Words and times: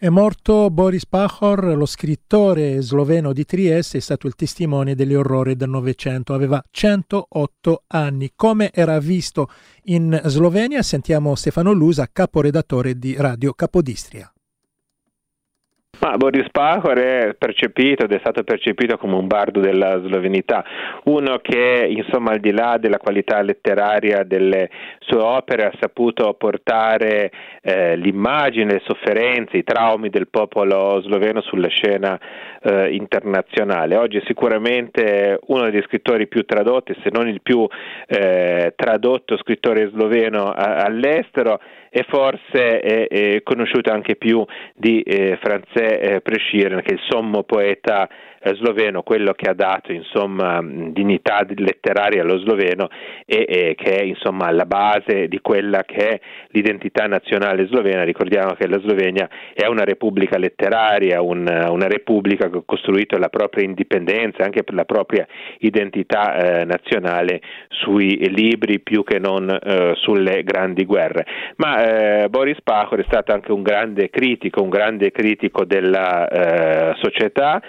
È 0.00 0.08
morto 0.08 0.70
Boris 0.70 1.06
Pachor, 1.06 1.76
lo 1.76 1.84
scrittore 1.84 2.80
sloveno 2.82 3.32
di 3.32 3.44
Trieste, 3.44 3.98
è 3.98 4.00
stato 4.00 4.28
il 4.28 4.36
testimone 4.36 4.94
degli 4.94 5.12
orrori 5.12 5.56
del 5.56 5.70
Novecento, 5.70 6.34
aveva 6.34 6.62
108 6.70 7.82
anni. 7.88 8.30
Come 8.36 8.70
era 8.72 9.00
visto 9.00 9.50
in 9.86 10.20
Slovenia? 10.26 10.82
Sentiamo 10.82 11.34
Stefano 11.34 11.72
Lusa, 11.72 12.08
caporedattore 12.12 12.96
di 12.96 13.16
Radio 13.16 13.52
Capodistria. 13.54 14.32
Ma 16.00 16.16
Boris 16.16 16.48
Pahor 16.52 16.96
è 16.96 17.34
percepito 17.36 18.04
ed 18.04 18.12
è 18.12 18.18
stato 18.20 18.44
percepito 18.44 18.96
come 18.96 19.16
un 19.16 19.26
bardo 19.26 19.58
della 19.58 20.00
slovenità, 20.00 20.64
uno 21.04 21.38
che 21.38 21.88
insomma 21.90 22.30
al 22.30 22.38
di 22.38 22.52
là 22.52 22.76
della 22.78 22.98
qualità 22.98 23.42
letteraria 23.42 24.22
delle 24.22 24.70
sue 25.00 25.18
opere 25.18 25.64
ha 25.64 25.72
saputo 25.80 26.34
portare 26.34 27.32
eh, 27.62 27.96
l'immagine, 27.96 28.74
le 28.74 28.82
sofferenze, 28.84 29.56
i 29.56 29.64
traumi 29.64 30.08
del 30.08 30.28
popolo 30.28 31.00
sloveno 31.02 31.40
sulla 31.40 31.68
scena 31.68 32.16
eh, 32.62 32.94
internazionale. 32.94 33.96
Oggi 33.96 34.18
è 34.18 34.22
sicuramente 34.24 35.40
uno 35.46 35.64
degli 35.64 35.82
scrittori 35.82 36.28
più 36.28 36.44
tradotti, 36.44 36.94
se 37.02 37.10
non 37.10 37.26
il 37.26 37.40
più 37.42 37.66
eh, 38.06 38.72
tradotto 38.76 39.36
scrittore 39.38 39.90
sloveno 39.90 40.50
a- 40.50 40.76
all'estero 40.76 41.58
e 41.90 42.04
forse 42.08 42.80
è, 42.80 43.08
è, 43.08 43.42
conosciuto 43.42 43.90
anche 43.90 44.16
più 44.16 44.44
di 44.74 45.00
eh, 45.00 45.38
Franzè 45.40 45.87
eh, 45.88 46.20
Presciren, 46.20 46.82
che 46.82 46.90
è 46.90 46.94
il 46.94 47.00
sommo 47.08 47.42
poeta 47.44 48.08
eh, 48.40 48.54
sloveno, 48.54 49.02
quello 49.02 49.32
che 49.32 49.48
ha 49.48 49.54
dato 49.54 49.92
insomma, 49.92 50.60
dignità 50.62 51.44
letteraria 51.46 52.22
allo 52.22 52.38
sloveno 52.38 52.88
e, 53.26 53.44
e, 53.48 53.74
che 53.76 53.98
è 53.98 54.02
insomma 54.02 54.46
alla 54.46 54.64
base 54.64 55.28
di 55.28 55.40
quella 55.40 55.82
che 55.84 56.08
è 56.08 56.20
l'identità 56.50 57.06
nazionale 57.06 57.66
slovena. 57.66 58.04
Ricordiamo 58.04 58.54
che 58.54 58.68
la 58.68 58.78
Slovenia 58.78 59.28
è 59.52 59.66
una 59.66 59.84
repubblica 59.84 60.38
letteraria, 60.38 61.20
un, 61.20 61.46
una 61.68 61.86
repubblica 61.88 62.48
che 62.48 62.58
ha 62.58 62.62
costruito 62.64 63.18
la 63.18 63.28
propria 63.28 63.64
indipendenza 63.64 64.44
anche 64.44 64.62
per 64.62 64.74
la 64.74 64.84
propria 64.84 65.26
identità 65.58 66.60
eh, 66.60 66.64
nazionale 66.64 67.40
sui 67.68 68.28
libri 68.30 68.80
più 68.80 69.02
che 69.02 69.18
non 69.18 69.50
eh, 69.50 69.92
sulle 69.96 70.42
grandi 70.44 70.84
guerre. 70.84 71.26
Ma 71.56 72.22
eh, 72.22 72.28
Boris 72.28 72.60
Pachor 72.62 73.00
è 73.00 73.04
stato 73.06 73.32
anche 73.32 73.52
un 73.52 73.62
grande 73.62 74.10
critico, 74.10 74.62
un 74.62 74.68
grande 74.68 75.10
critico 75.10 75.64
della 75.80 76.28
eh, 76.28 76.94
società, 77.00 77.62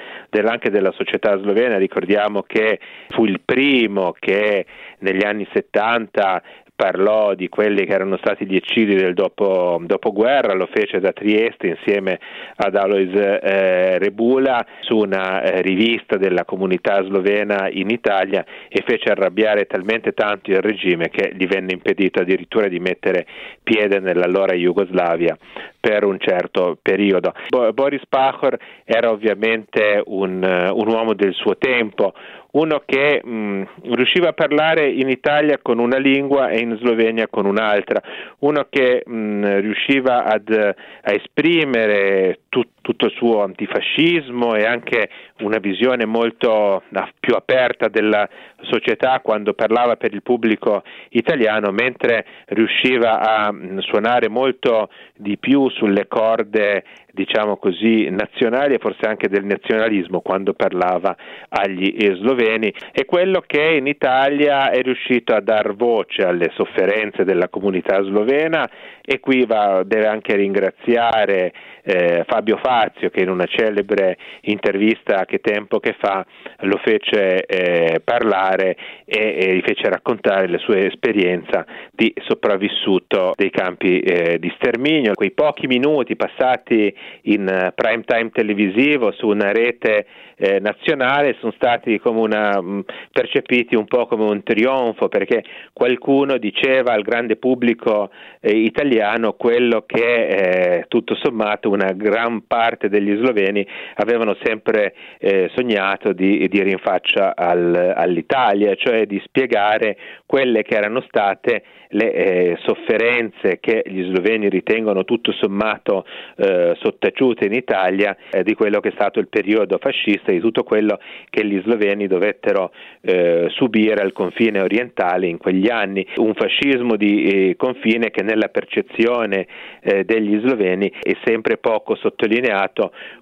anche 0.45 0.69
della 0.69 0.91
società 0.91 1.37
slovena, 1.37 1.77
ricordiamo 1.77 2.43
che 2.43 2.79
fu 3.09 3.25
il 3.25 3.41
primo 3.43 4.15
che 4.17 4.65
negli 4.99 5.25
anni 5.25 5.47
70 5.53 6.41
parlò 6.79 7.33
di 7.33 7.49
quelli 7.49 7.85
che 7.85 7.91
erano 7.91 8.15
stati 8.15 8.45
gli 8.45 8.55
eccidi 8.55 8.95
del 8.95 9.13
dopo, 9.13 9.81
dopoguerra, 9.83 10.53
lo 10.53 10.69
fece 10.71 11.01
da 11.01 11.11
Trieste 11.11 11.67
insieme 11.67 12.17
ad 12.55 12.73
Alois 12.73 13.13
eh, 13.13 13.97
Rebula 13.97 14.65
su 14.79 14.95
una 14.95 15.41
eh, 15.41 15.61
rivista 15.61 16.15
della 16.15 16.45
comunità 16.45 17.03
slovena 17.03 17.67
in 17.69 17.89
Italia 17.89 18.45
e 18.69 18.81
fece 18.87 19.11
arrabbiare 19.11 19.65
talmente 19.65 20.13
tanto 20.13 20.51
il 20.51 20.61
regime 20.61 21.09
che 21.09 21.33
gli 21.35 21.47
venne 21.47 21.73
impedito 21.73 22.21
addirittura 22.21 22.69
di 22.69 22.79
mettere 22.79 23.25
piede 23.61 23.99
nell'allora 23.99 24.53
Jugoslavia 24.53 25.37
per 25.79 26.03
un 26.03 26.19
certo 26.19 26.77
periodo. 26.81 27.33
Bo- 27.47 27.71
Boris 27.73 28.05
Pachor 28.07 28.57
era 28.83 29.09
ovviamente 29.09 30.01
un, 30.05 30.43
un 30.43 30.87
uomo 30.87 31.13
del 31.13 31.33
suo 31.33 31.57
tempo, 31.57 32.13
uno 32.51 32.81
che 32.85 33.21
mh, 33.23 33.63
riusciva 33.93 34.29
a 34.29 34.33
parlare 34.33 34.89
in 34.89 35.07
Italia 35.09 35.59
con 35.61 35.77
una 35.79 35.97
lingua 35.97 36.49
e 36.49 36.59
in 36.59 36.77
Slovenia 36.79 37.27
con 37.27 37.45
un'altra, 37.45 38.01
uno 38.39 38.67
che 38.69 39.03
mh, 39.05 39.59
riusciva 39.59 40.23
ad, 40.23 40.49
a 40.49 41.13
esprimere 41.13 42.39
tut, 42.49 42.67
tutto 42.89 43.05
il 43.05 43.11
suo 43.11 43.43
antifascismo 43.43 44.55
e 44.55 44.65
anche 44.65 45.09
una 45.41 45.59
visione 45.59 46.05
molto 46.05 46.81
più 47.19 47.35
aperta 47.35 47.87
della 47.87 48.27
società 48.61 49.19
quando 49.21 49.53
parlava 49.53 49.95
per 49.95 50.11
il 50.13 50.23
pubblico 50.23 50.81
italiano, 51.09 51.69
mentre 51.69 52.25
riusciva 52.47 53.19
a 53.19 53.53
suonare 53.81 54.27
molto 54.27 54.89
di 55.15 55.37
più 55.37 55.69
sulle 55.69 56.07
corde 56.07 56.83
diciamo 57.11 57.57
così, 57.57 58.09
nazionali 58.09 58.75
e 58.75 58.77
forse 58.77 59.05
anche 59.05 59.27
del 59.27 59.43
nazionalismo 59.43 60.21
quando 60.21 60.53
parlava 60.53 61.15
agli 61.49 61.93
sloveni. 62.15 62.73
È 62.91 63.05
quello 63.05 63.43
che 63.45 63.61
in 63.61 63.87
Italia 63.87 64.69
è 64.69 64.81
riuscito 64.81 65.33
a 65.33 65.41
dar 65.41 65.75
voce 65.75 66.23
alle 66.23 66.51
sofferenze 66.55 67.23
della 67.23 67.49
comunità 67.49 68.01
slovena 68.03 68.69
e 69.01 69.19
qui 69.19 69.45
va, 69.45 69.83
deve 69.83 70.07
anche 70.07 70.35
ringraziare 70.35 71.51
eh, 71.83 72.23
Fabio 72.27 72.57
Fazio 72.79 73.09
che 73.09 73.21
in 73.21 73.29
una 73.29 73.45
celebre 73.45 74.17
intervista 74.41 75.25
che 75.25 75.39
tempo 75.39 75.79
che 75.79 75.95
fa 75.99 76.25
lo 76.59 76.77
fece 76.77 77.45
eh, 77.45 77.99
parlare 77.99 78.77
e, 79.03 79.35
e 79.37 79.55
gli 79.55 79.61
fece 79.65 79.89
raccontare 79.89 80.47
la 80.47 80.57
sua 80.59 80.77
esperienza 80.77 81.65
di 81.91 82.13
sopravvissuto 82.25 83.33
dei 83.35 83.49
campi 83.49 83.99
eh, 83.99 84.39
di 84.39 84.51
sterminio. 84.55 85.13
Quei 85.13 85.31
pochi 85.31 85.67
minuti 85.67 86.15
passati 86.15 86.93
in 87.23 87.41
uh, 87.41 87.73
prime 87.75 88.03
time 88.05 88.29
televisivo 88.31 89.11
su 89.11 89.27
una 89.27 89.51
rete 89.51 90.05
eh, 90.41 90.59
nazionale 90.61 91.35
sono 91.39 91.51
stati 91.51 91.99
una, 92.03 92.61
mh, 92.61 92.71
mm, 92.71 92.79
percepiti 93.11 93.75
un 93.75 93.85
po' 93.85 94.07
come 94.07 94.23
un 94.23 94.41
trionfo 94.41 95.09
perché 95.09 95.43
qualcuno 95.73 96.37
diceva 96.37 96.93
al 96.93 97.01
grande 97.01 97.35
pubblico 97.35 98.09
eh, 98.39 98.51
italiano 98.51 99.33
quello 99.33 99.83
che 99.85 100.27
eh, 100.27 100.85
tutto 100.87 101.15
sommato 101.15 101.69
una 101.69 101.91
gran 101.91 102.47
parte 102.47 102.68
degli 102.77 103.15
sloveni 103.17 103.65
avevano 103.95 104.35
sempre 104.43 104.93
eh, 105.19 105.49
sognato 105.55 106.13
di 106.13 106.47
dire 106.49 106.69
in 106.69 106.79
faccia 106.79 107.35
al, 107.35 107.93
all'Italia, 107.95 108.75
cioè 108.75 109.05
di 109.05 109.21
spiegare 109.25 109.97
quelle 110.25 110.63
che 110.63 110.75
erano 110.75 111.01
state 111.07 111.63
le 111.89 112.13
eh, 112.13 112.57
sofferenze 112.61 113.59
che 113.59 113.81
gli 113.85 114.03
sloveni 114.11 114.49
ritengono 114.49 115.05
tutto 115.05 115.31
sommato 115.31 116.05
eh, 116.35 116.75
sottaciute 116.79 117.45
in 117.45 117.53
Italia 117.53 118.15
eh, 118.29 118.43
di 118.43 118.53
quello 118.53 118.79
che 118.79 118.89
è 118.89 118.91
stato 118.93 119.19
il 119.19 119.27
periodo 119.27 119.79
fascista, 119.79 120.31
di 120.31 120.39
tutto 120.39 120.63
quello 120.63 120.99
che 121.29 121.43
gli 121.45 121.59
sloveni 121.63 122.05
dovettero 122.05 122.71
eh, 123.01 123.47
subire 123.49 124.01
al 124.03 124.11
confine 124.11 124.61
orientale 124.61 125.27
in 125.27 125.37
quegli 125.37 125.69
anni, 125.69 126.05
un 126.17 126.35
fascismo 126.35 126.95
di 126.95 127.23
eh, 127.23 127.55
confine 127.55 128.11
che 128.11 128.21
nella 128.21 128.49
percezione 128.49 129.47
degli 129.81 130.39
sloveni 130.39 130.91
è 131.01 131.15
sempre 131.23 131.57
poco 131.57 131.95
sottolineato 131.95 132.58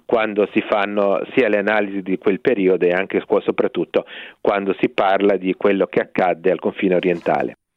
quando 0.04 0.48
si 0.52 0.62
fanno 0.62 1.20
sia 1.34 1.48
le 1.48 1.58
analisi 1.58 2.02
di 2.02 2.18
quel 2.18 2.40
periodo 2.40 2.84
e 2.84 2.92
anche 2.92 3.22
soprattutto 3.40 4.04
quando 4.40 4.74
si 4.80 4.88
parla 4.88 5.36
di 5.36 5.54
quello 5.54 5.86
che 5.86 6.00
accadde 6.00 6.50
al 6.50 6.58
confine 6.58 6.94
orientale. 6.96 7.58